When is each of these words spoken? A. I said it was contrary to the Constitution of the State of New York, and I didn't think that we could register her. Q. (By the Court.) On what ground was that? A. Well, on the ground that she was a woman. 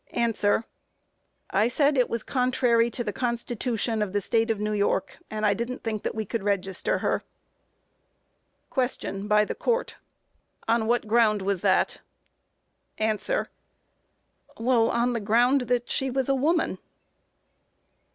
A. 0.15 0.33
I 1.51 1.67
said 1.67 1.95
it 1.95 2.09
was 2.09 2.23
contrary 2.23 2.89
to 2.89 3.03
the 3.03 3.13
Constitution 3.13 4.01
of 4.01 4.13
the 4.13 4.19
State 4.21 4.49
of 4.49 4.59
New 4.59 4.73
York, 4.73 5.19
and 5.29 5.45
I 5.45 5.53
didn't 5.53 5.83
think 5.83 6.01
that 6.01 6.15
we 6.15 6.25
could 6.25 6.41
register 6.41 6.97
her. 7.05 7.21
Q. 8.73 9.27
(By 9.27 9.45
the 9.45 9.53
Court.) 9.53 9.97
On 10.67 10.87
what 10.87 11.05
ground 11.07 11.43
was 11.43 11.61
that? 11.61 11.99
A. 12.99 13.19
Well, 14.57 14.89
on 14.89 15.13
the 15.13 15.19
ground 15.19 15.61
that 15.67 15.91
she 15.91 16.09
was 16.09 16.27
a 16.27 16.33
woman. 16.33 16.79